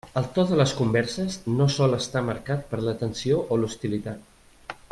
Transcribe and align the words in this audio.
El 0.19 0.27
to 0.35 0.43
de 0.51 0.55
les 0.59 0.71
converses 0.77 1.37
no 1.59 1.67
sol 1.75 1.95
estar 1.99 2.25
marcat 2.31 2.67
per 2.73 2.83
la 2.89 2.99
tensió 3.05 3.41
o 3.57 3.61
l'hostilitat. 3.63 4.77